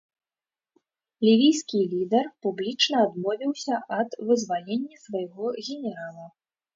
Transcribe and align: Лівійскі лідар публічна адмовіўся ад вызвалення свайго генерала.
Лівійскі 1.25 1.81
лідар 1.91 2.25
публічна 2.45 2.97
адмовіўся 3.07 3.73
ад 3.99 4.17
вызвалення 4.31 4.95
свайго 5.05 5.45
генерала. 5.67 6.25